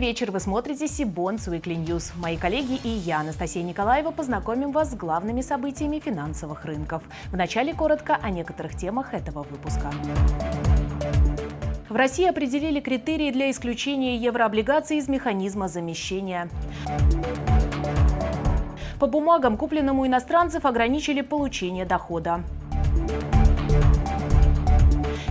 [0.00, 2.12] вечер, вы смотрите Сибонс Weekly News.
[2.16, 7.02] Мои коллеги и я, Анастасия Николаева, познакомим вас с главными событиями финансовых рынков.
[7.30, 9.90] Вначале коротко о некоторых темах этого выпуска.
[11.90, 16.48] В России определили критерии для исключения еврооблигаций из механизма замещения.
[18.98, 22.42] По бумагам, купленным у иностранцев, ограничили получение дохода.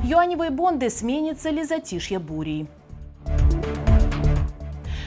[0.03, 2.67] Юаневые бонды сменятся ли затишье бурей?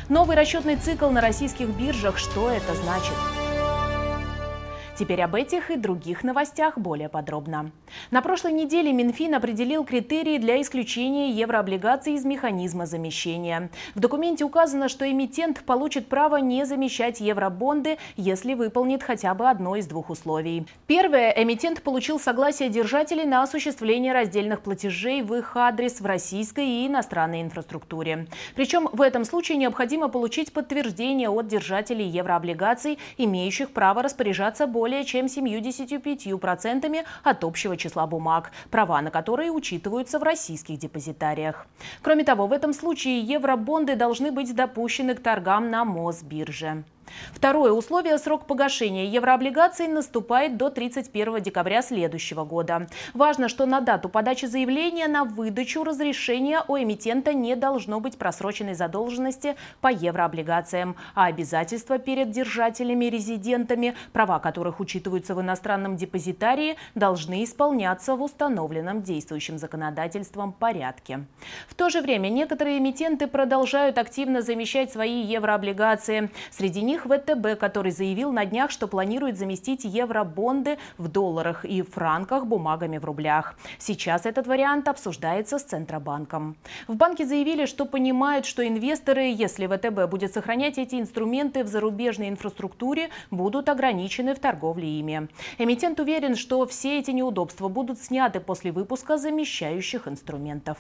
[0.09, 2.19] Новый расчетный цикл на российских биржах.
[2.19, 3.42] Что это значит?
[4.95, 7.71] Теперь об этих и других новостях более подробно.
[8.11, 13.71] На прошлой неделе Минфин определил критерии для исключения еврооблигаций из механизма замещения.
[13.95, 19.77] В документе указано, что эмитент получит право не замещать евробонды, если выполнит хотя бы одно
[19.77, 20.67] из двух условий.
[20.87, 21.31] Первое.
[21.31, 27.41] Эмитент получил согласие держателей на осуществление раздельных платежей в их адрес в российской и иностранной
[27.41, 28.27] инфраструктуре.
[28.55, 35.05] Причем в этом случае необходимо получить подтверждение от держателей еврооблигаций, имеющих право распоряжаться более более
[35.05, 41.69] чем 75% от общего числа бумаг, права на которые учитываются в российских депозитариях.
[42.03, 46.83] Кроме того, в этом случае евробонды должны быть допущены к торгам на Мосбирже.
[47.33, 52.87] Второе условие– срок погашения еврооблигаций наступает до 31 декабря следующего года.
[53.15, 58.75] Важно, что на дату подачи заявления на выдачу разрешения у эмитента не должно быть просроченной
[58.75, 68.17] задолженности по еврооблигациям, а обязательства перед держателями-резидентами, права которых учитываются в иностранном депозитарии, должны исполняться
[68.17, 71.25] в установленном действующим законодательством порядке.
[71.69, 76.31] В то же время некоторые эмитенты продолжают активно замещать свои еврооблигации.
[76.51, 82.47] Среди них ВТБ, который заявил на днях, что планирует заместить евробонды в долларах и франках
[82.47, 83.55] бумагами в рублях.
[83.79, 86.57] Сейчас этот вариант обсуждается с Центробанком.
[86.89, 92.29] В банке заявили, что понимают, что инвесторы, если ВТБ будет сохранять эти инструменты в зарубежной
[92.29, 95.29] инфраструктуре, будут ограничены в торговле ими.
[95.59, 100.79] Эмитент уверен, что все эти неудобства будут сняты после выпуска замещающих инструментов.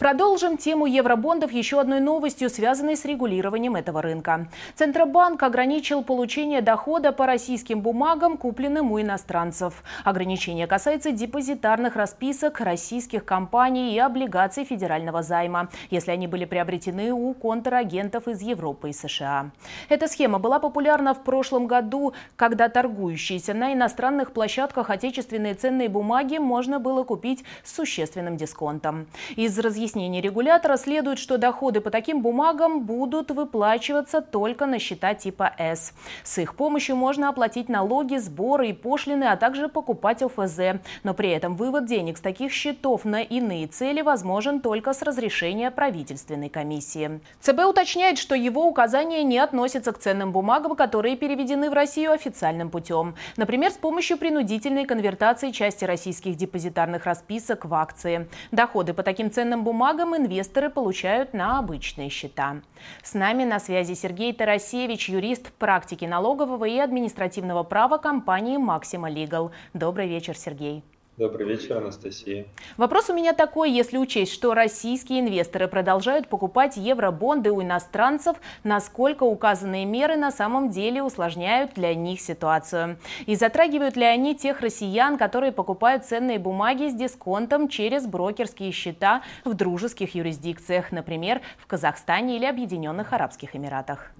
[0.00, 4.48] Продолжим тему евробондов еще одной новостью, связанной с регулированием этого рынка.
[4.74, 9.82] Центробанк ограничил получение дохода по российским бумагам, купленным у иностранцев.
[10.02, 17.34] Ограничение касается депозитарных расписок российских компаний и облигаций федерального займа, если они были приобретены у
[17.34, 19.50] контрагентов из Европы и США.
[19.90, 26.38] Эта схема была популярна в прошлом году, когда торгующиеся на иностранных площадках отечественные ценные бумаги
[26.38, 29.06] можно было купить с существенным дисконтом.
[29.36, 35.14] Из разъяснений объяснений регулятора следует, что доходы по таким бумагам будут выплачиваться только на счета
[35.14, 35.92] типа С.
[36.22, 40.80] С их помощью можно оплатить налоги, сборы и пошлины, а также покупать ОФЗ.
[41.02, 45.72] Но при этом вывод денег с таких счетов на иные цели возможен только с разрешения
[45.72, 47.20] правительственной комиссии.
[47.40, 52.70] ЦБ уточняет, что его указания не относятся к ценным бумагам, которые переведены в Россию официальным
[52.70, 53.16] путем.
[53.36, 58.28] Например, с помощью принудительной конвертации части российских депозитарных расписок в акции.
[58.52, 62.56] Доходы по таким ценным бумагам бумагам инвесторы получают на обычные счета.
[63.02, 69.52] С нами на связи Сергей Тарасевич, юрист практики налогового и административного права компании Maxima Legal.
[69.72, 70.84] Добрый вечер, Сергей.
[71.20, 72.46] Добрый вечер, Анастасия.
[72.78, 79.24] Вопрос у меня такой, если учесть, что российские инвесторы продолжают покупать евробонды у иностранцев, насколько
[79.24, 82.96] указанные меры на самом деле усложняют для них ситуацию?
[83.26, 89.20] И затрагивают ли они тех россиян, которые покупают ценные бумаги с дисконтом через брокерские счета
[89.44, 94.10] в дружеских юрисдикциях, например, в Казахстане или Объединенных Арабских Эмиратах?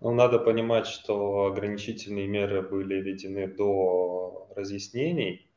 [0.00, 5.51] Ну, надо понимать, что ограничительные меры были введены до разъяснений,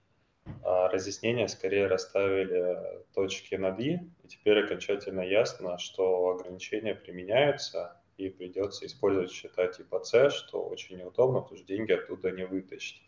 [0.63, 8.85] разъяснения скорее расставили точки над «и», и теперь окончательно ясно, что ограничения применяются, и придется
[8.85, 13.01] использовать счета типа С, что очень неудобно, потому что деньги оттуда не вытащить.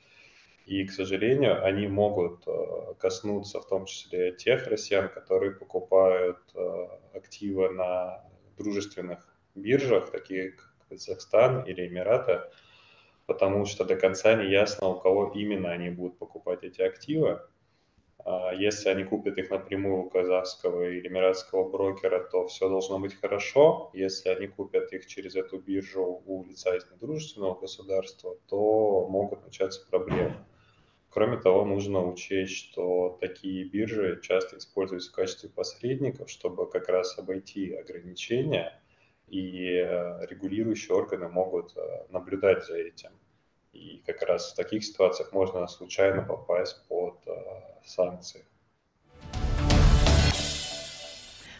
[0.65, 6.87] И, к сожалению, они могут э, коснуться в том числе тех россиян, которые покупают э,
[7.13, 8.21] активы на
[8.57, 12.41] дружественных биржах, такие как Казахстан или Эмираты,
[13.27, 17.41] потому что до конца не ясно, у кого именно они будут покупать эти активы.
[18.25, 23.13] А если они купят их напрямую у казахского или эмиратского брокера, то все должно быть
[23.13, 23.91] хорошо.
[23.93, 29.85] Если они купят их через эту биржу у лица из недружественного государства, то могут начаться
[29.89, 30.35] проблемы.
[31.09, 37.17] Кроме того, нужно учесть, что такие биржи часто используются в качестве посредников, чтобы как раз
[37.17, 38.79] обойти ограничения
[39.27, 43.11] и э, регулирующие органы могут э, наблюдать за этим.
[43.73, 47.31] И как раз в таких ситуациях можно случайно попасть под э,
[47.85, 48.45] санкции.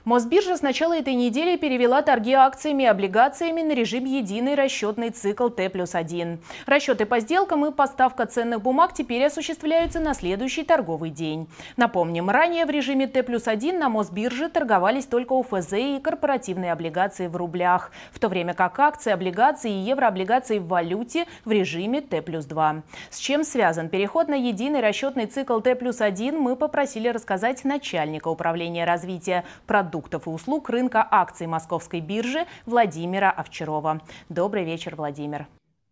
[0.08, 5.50] Мосбиржа с начала этой недели перевела торги акциями и облигациями на режим единый расчетный цикл
[5.50, 6.40] Т плюс 1.
[6.66, 11.50] Расчеты по сделкам и поставка ценных бумаг теперь осуществляются на следующий торговый день.
[11.76, 17.28] Напомним, ранее в режиме Т плюс 1 на Мосбирже торговались только УФЗ и корпоративные облигации
[17.28, 22.22] в рублях, в то время как акции, облигации и еврооблигации в валюте в режиме Т
[22.22, 22.82] плюс 2.
[23.10, 28.30] С чем связан переход на единый расчетный цикл Т плюс 1, мы попросили рассказать начальника
[28.30, 34.02] управления развития продуктов продуктов и услуг рынка акций Московской биржи Владимира Овчарова.
[34.30, 35.48] Добрый вечер, Владимир.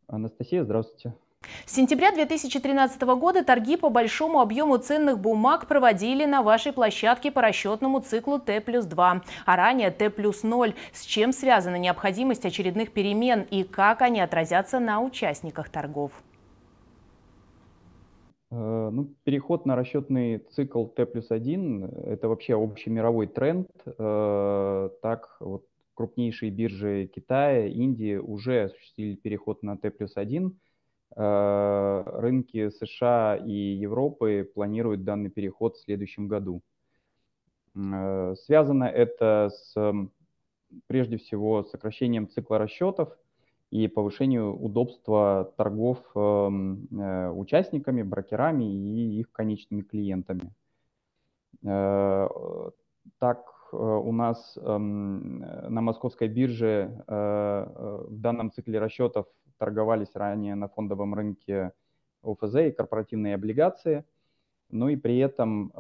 [0.07, 1.15] Анастасия, здравствуйте.
[1.65, 7.41] С сентября 2013 года торги по большому объему ценных бумаг проводили на вашей площадке по
[7.41, 10.75] расчетному циклу Т плюс 2, а ранее Т плюс 0.
[10.93, 16.11] С чем связана необходимость очередных перемен и как они отразятся на участниках торгов?
[18.55, 23.69] Э, ну, переход на расчетный цикл Т плюс 1– это вообще общемировой тренд.
[23.85, 30.57] Э, так, вот крупнейшие биржи Китая, Индии уже осуществили переход на Т плюс 1.
[31.17, 36.61] Э, рынки США и Европы планируют данный переход в следующем году.
[37.73, 39.75] Связано это с,
[40.87, 43.17] прежде всего, сокращением цикла расчетов–
[43.71, 50.53] и повышению удобства торгов эм, э, участниками, брокерами и их конечными клиентами.
[51.63, 52.27] Э,
[53.19, 59.25] так э, у нас эм, на московской бирже в данном цикле расчетов
[59.57, 61.71] торговались ранее на фондовом рынке
[62.23, 64.05] ОФЗ и корпоративные облигации,
[64.69, 65.71] ну и при этом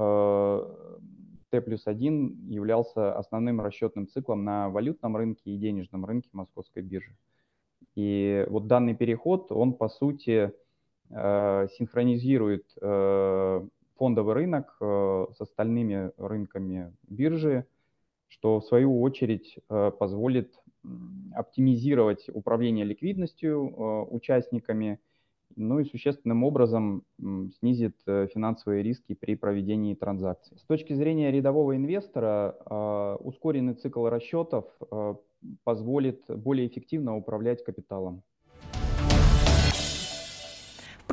[1.49, 7.15] Т плюс 1 являлся основным расчетным циклом на валютном рынке и денежном рынке московской биржи.
[7.95, 10.51] И вот данный переход, он по сути
[11.09, 13.65] э, синхронизирует э,
[13.97, 17.65] фондовый рынок э, с остальными рынками биржи,
[18.27, 20.53] что в свою очередь позволит
[21.33, 24.99] оптимизировать управление ликвидностью участниками,
[25.55, 27.03] ну и существенным образом
[27.59, 30.57] снизит финансовые риски при проведении транзакций.
[30.57, 34.65] С точки зрения рядового инвестора, ускоренный цикл расчетов
[35.63, 38.23] позволит более эффективно управлять капиталом.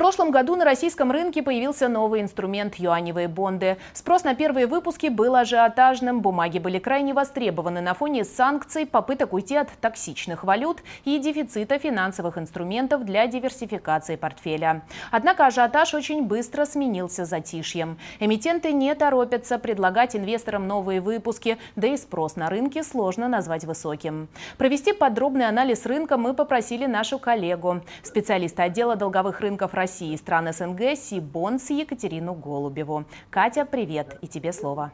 [0.03, 3.77] Прошлом году на российском рынке появился новый инструмент– юаневые бонды.
[3.93, 9.55] Спрос на первые выпуски был ажиотажным, бумаги были крайне востребованы на фоне санкций, попыток уйти
[9.55, 14.81] от токсичных валют и дефицита финансовых инструментов для диверсификации портфеля.
[15.09, 17.97] Однако ажиотаж очень быстро сменился затишьем.
[18.19, 24.27] Эмитенты не торопятся предлагать инвесторам новые выпуски, да и спрос на рынке сложно назвать высоким.
[24.57, 30.17] Провести подробный анализ рынка мы попросили нашу коллегу, специалиста отдела долговых рынков России России и
[30.17, 33.05] стран СНГ Сибонс Екатерину Голубеву.
[33.29, 34.91] Катя, привет, и тебе слово.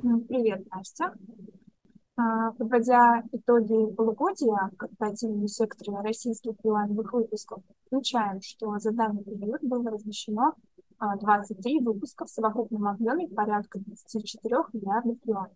[0.00, 1.12] Привет, Настя.
[2.16, 9.62] А, подводя итоги полугодия в корпоративном секторе российских юаневых выпусков, отмечаем, что за данный период
[9.62, 10.54] было размещено
[11.20, 15.54] 23 а, выпуска в совокупном объеме порядка 24 миллиардов юаней.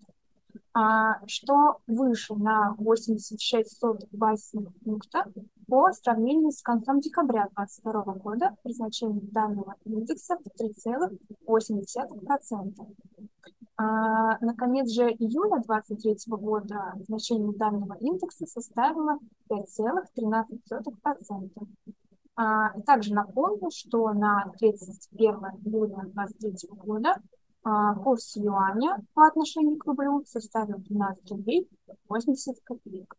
[0.73, 3.81] а, что выше на 86
[4.11, 5.25] базисных пункта
[5.67, 12.87] по сравнению с концом декабря 2022 года при значении данного индекса в 3,8%.
[13.77, 19.17] А, наконец же июля 2023 года значение данного индекса составило
[19.49, 21.49] 5,13%.
[22.35, 25.33] А, также напомню, что на 31
[25.63, 27.15] июля 2023 года
[27.63, 31.69] а, курс юаня по отношению к рублю составил 12 рублей
[32.07, 33.15] 80 копеек.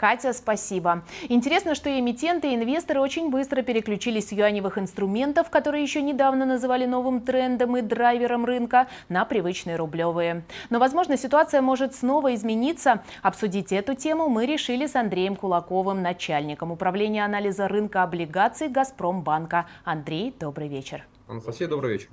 [0.00, 1.02] Катя, спасибо.
[1.28, 6.86] Интересно, что эмитенты и инвесторы очень быстро переключились с юаневых инструментов, которые еще недавно называли
[6.86, 10.42] новым трендом и драйвером рынка, на привычные рублевые.
[10.70, 13.02] Но, возможно, ситуация может снова измениться.
[13.20, 19.66] Обсудить эту тему мы решили с Андреем Кулаковым, начальником управления анализа рынка облигаций «Газпромбанка».
[19.84, 21.04] Андрей, добрый вечер.
[21.28, 22.08] Анастасия, добрый вечер.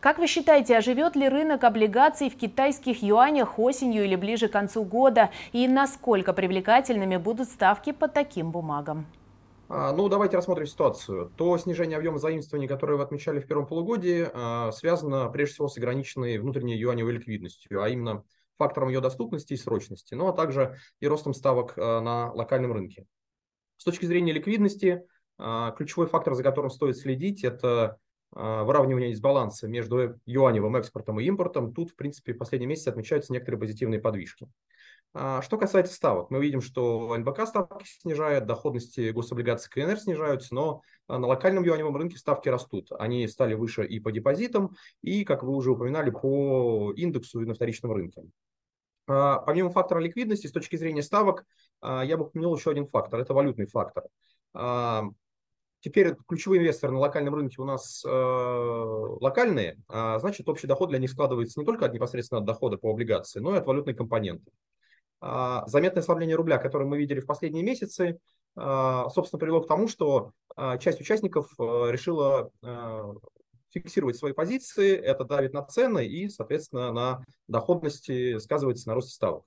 [0.00, 4.84] Как вы считаете, оживет ли рынок облигаций в китайских юанях осенью или ближе к концу
[4.84, 5.30] года?
[5.52, 9.06] И насколько привлекательными будут ставки по таким бумагам?
[9.74, 11.32] А, ну, давайте рассмотрим ситуацию.
[11.36, 15.78] То снижение объема заимствований, которое вы отмечали в первом полугодии, а, связано прежде всего с
[15.78, 18.22] ограниченной внутренней юаневой ликвидностью, а именно
[18.58, 23.06] фактором ее доступности и срочности, ну а также и ростом ставок а, на локальном рынке.
[23.78, 25.04] С точки зрения ликвидности,
[25.38, 27.98] ключевой фактор, за которым стоит следить, это
[28.32, 33.60] выравнивания дисбаланса между юаневым экспортом и импортом, тут, в принципе, в последние месяцы отмечаются некоторые
[33.60, 34.48] позитивные подвижки.
[35.14, 40.82] А, что касается ставок, мы видим, что НБК ставки снижает, доходности гособлигаций КНР снижаются, но
[41.06, 42.90] а, на локальном юаневом рынке ставки растут.
[42.98, 47.54] Они стали выше и по депозитам, и, как вы уже упоминали, по индексу и на
[47.54, 48.22] вторичном рынке.
[49.04, 51.44] Помимо фактора ликвидности, с точки зрения ставок,
[51.82, 54.04] я бы упомянул еще один фактор– это валютный фактор.
[55.82, 61.00] Теперь ключевые инвесторы на локальном рынке у нас э, локальные, а значит общий доход для
[61.00, 64.52] них складывается не только от непосредственно от дохода по облигации, но и от валютной компоненты.
[65.20, 68.20] А, заметное ослабление рубля, которое мы видели в последние месяцы,
[68.54, 73.14] а, собственно, привело к тому, что а, часть участников а, решила а,
[73.70, 79.44] фиксировать свои позиции, это давит на цены и, соответственно, на доходности сказывается на росте ставок.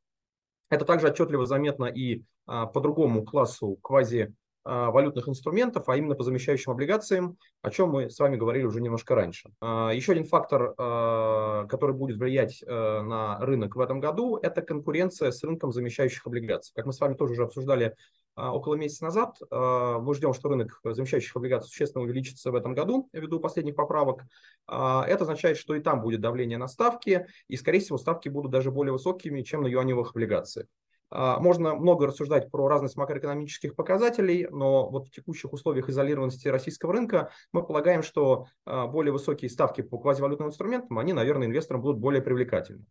[0.70, 4.34] Это также отчетливо заметно и а, по другому классу квази
[4.66, 9.14] валютных инструментов, а именно по замещающим облигациям, о чем мы с вами говорили уже немножко
[9.14, 9.52] раньше.
[9.62, 15.32] А, еще один фактор, а, который будет влиять на рынок в этом году, это конкуренция
[15.32, 16.74] с рынком замещающих облигаций.
[16.76, 17.96] Как мы с вами тоже уже обсуждали
[18.36, 23.40] около месяца назад, мы ждем, что рынок замещающих облигаций существенно увеличится в этом году ввиду
[23.40, 24.24] последних поправок.
[24.68, 28.72] Это означает, что и там будет давление на ставки, и, скорее всего, ставки будут даже
[28.72, 30.68] более высокими, чем на юаневых облигациях.
[31.12, 36.94] А, можно много рассуждать про разность макроэкономических показателей, но вот в текущих условиях изолированности российского
[36.94, 42.00] рынка мы полагаем, что а, более высокие ставки по квазивалютным инструментам, они, наверное, инвесторам будут
[42.00, 42.86] более привлекательны.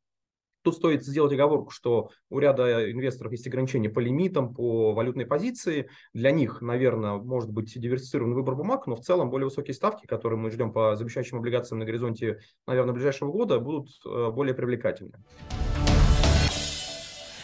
[0.64, 5.90] Тут стоит сделать оговорку, что у ряда инвесторов есть ограничения по лимитам, по валютной позиции.
[6.14, 10.38] Для них, наверное, может быть диверсифицированный выбор бумаг, но в целом более высокие ставки, которые
[10.38, 15.12] мы ждем по замещающим облигациям на горизонте, наверное, ближайшего года, будут э, более привлекательны.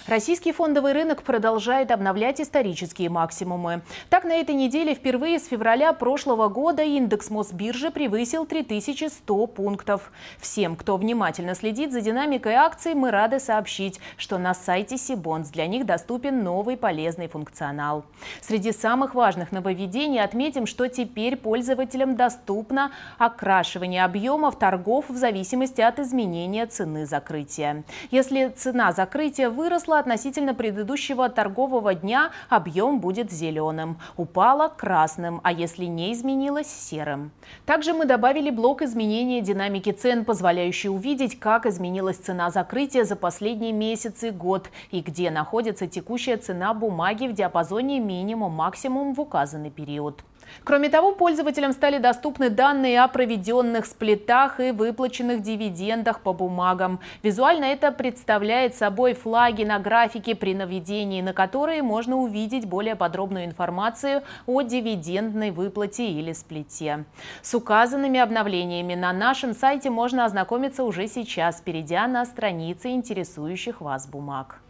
[0.07, 3.83] Российский фондовый рынок продолжает обновлять исторические максимумы.
[4.09, 10.11] Так, на этой неделе впервые с февраля прошлого года индекс Мосбиржи превысил 3100 пунктов.
[10.39, 15.67] Всем, кто внимательно следит за динамикой акций, мы рады сообщить, что на сайте Сибонс для
[15.67, 18.05] них доступен новый полезный функционал.
[18.41, 25.99] Среди самых важных нововведений отметим, что теперь пользователям доступно окрашивание объемов торгов в зависимости от
[25.99, 27.85] изменения цены закрытия.
[28.11, 35.85] Если цена закрытия выросла, относительно предыдущего торгового дня объем будет зеленым, упала красным, а если
[35.87, 37.31] не изменилось– серым.
[37.67, 43.73] Также мы добавили блок изменения динамики цен, позволяющий увидеть, как изменилась цена закрытия за последние
[43.73, 50.23] месяцы, год и где находится текущая цена бумаги в диапазоне минимум-максимум в указанный период.
[50.65, 57.01] Кроме того, пользователям стали доступны данные о проведенных сплитах и выплаченных дивидендах по бумагам.
[57.23, 63.45] Визуально это представляет собой флаги на графике, при наведении на которые можно увидеть более подробную
[63.45, 67.05] информацию о дивидендной выплате или сплите.
[67.43, 74.07] С указанными обновлениями на нашем сайте можно ознакомиться уже сейчас, перейдя на страницы интересующих вас
[74.07, 74.61] бумаг.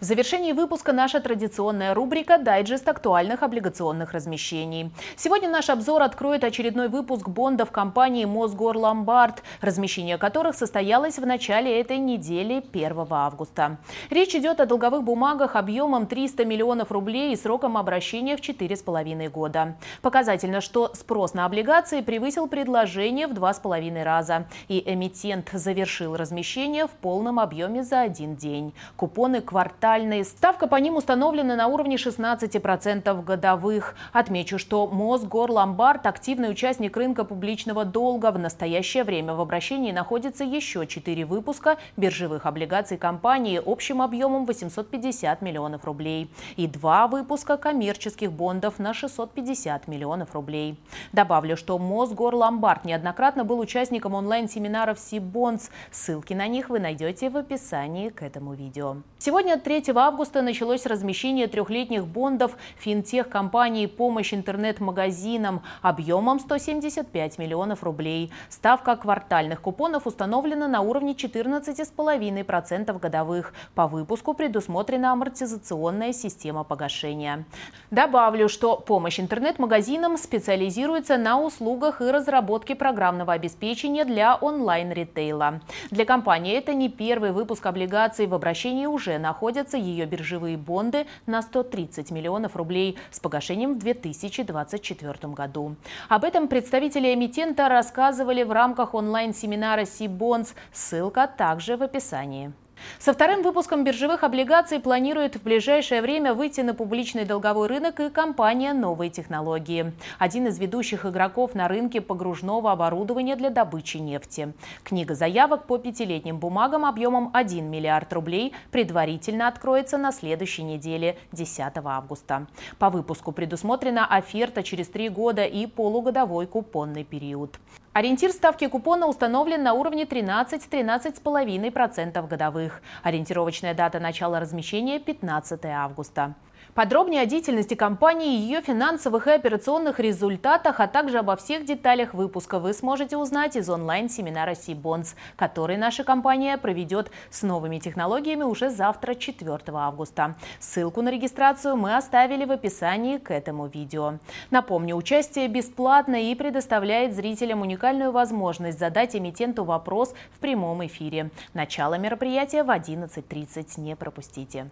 [0.00, 4.92] В завершении выпуска наша традиционная рубрика «Дайджест актуальных облигационных размещений».
[5.16, 11.98] Сегодня наш обзор откроет очередной выпуск бондов компании «Мосгорломбард», размещение которых состоялось в начале этой
[11.98, 13.78] недели 1 августа.
[14.08, 19.74] Речь идет о долговых бумагах объемом 300 миллионов рублей и сроком обращения в 4,5 года.
[20.00, 24.46] Показательно, что спрос на облигации превысил предложение в 2,5 раза.
[24.68, 28.72] И эмитент завершил размещение в полном объеме за один день.
[28.94, 30.24] Купоны квартала капитальные.
[30.24, 33.94] Ставка по ним установлена на уровне 16% годовых.
[34.12, 38.30] Отмечу, что Мосгорломбард– активный участник рынка публичного долга.
[38.30, 45.40] В настоящее время в обращении находится еще 4 выпуска биржевых облигаций компании общим объемом 850
[45.40, 50.78] миллионов рублей и два выпуска коммерческих бондов на 650 миллионов рублей.
[51.12, 55.70] Добавлю, что Мосгорломбард неоднократно был участником онлайн-семинаров Сибонс.
[55.90, 58.96] Ссылки на них вы найдете в описании к этому видео.
[59.18, 68.32] Сегодня 3 23 августа началось размещение трехлетних бондов финтех-компании «Помощь интернет-магазинам» объемом 175 миллионов рублей.
[68.48, 73.54] Ставка квартальных купонов установлена на уровне 14,5% годовых.
[73.76, 77.44] По выпуску предусмотрена амортизационная система погашения.
[77.92, 85.60] Добавлю, что «Помощь интернет-магазинам» специализируется на услугах и разработке программного обеспечения для онлайн-ритейла.
[85.92, 88.26] Для компании это не первый выпуск облигаций.
[88.26, 95.32] В обращении уже находятся ее биржевые бонды на 130 миллионов рублей с погашением в 2024
[95.34, 95.76] году.
[96.08, 100.54] Об этом представители эмитента рассказывали в рамках онлайн-семинара «Си-Бонс».
[100.72, 102.52] Ссылка также в описании.
[102.98, 108.10] Со вторым выпуском биржевых облигаций планирует в ближайшее время выйти на публичный долговой рынок и
[108.10, 109.92] компания «Новые технологии».
[110.18, 114.52] Один из ведущих игроков на рынке погружного оборудования для добычи нефти.
[114.82, 121.72] Книга заявок по пятилетним бумагам объемом 1 миллиард рублей предварительно откроется на следующей неделе, 10
[121.84, 122.46] августа.
[122.78, 127.58] По выпуску предусмотрена оферта через три года и полугодовой купонный период.
[127.98, 132.80] Ориентир ставки купона установлен на уровне 13-13,5% годовых.
[133.02, 136.34] Ориентировочная дата начала размещения– 15 августа.
[136.74, 142.58] Подробнее о деятельности компании, ее финансовых и операционных результатах, а также обо всех деталях выпуска
[142.58, 149.14] вы сможете узнать из онлайн-семинара Сибонс, который наша компания проведет с новыми технологиями уже завтра,
[149.14, 150.36] 4 августа.
[150.60, 154.14] Ссылку на регистрацию мы оставили в описании к этому видео.
[154.50, 161.30] Напомню, участие бесплатно и предоставляет зрителям уникальную возможность задать эмитенту вопрос в прямом эфире.
[161.54, 163.80] Начало мероприятия в 11.30.
[163.80, 164.68] Не пропустите.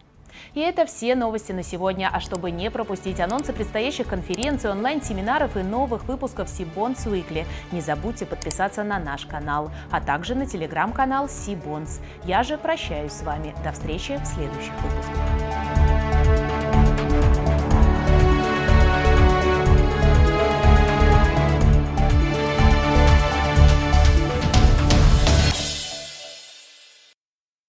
[0.55, 2.11] И это все новости на сегодня.
[2.13, 8.27] А чтобы не пропустить анонсы предстоящих конференций, онлайн-семинаров и новых выпусков Сибонс Weekly, не забудьте
[8.27, 12.01] подписаться на наш канал, а также на телеграм-канал Сибонс.
[12.25, 13.55] Я же прощаюсь с вами.
[13.65, 15.56] До встречи в следующих выпусках.